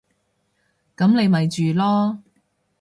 [0.97, 2.17] 噉你咪住囉